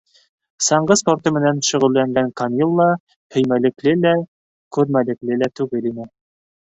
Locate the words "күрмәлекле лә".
4.79-5.51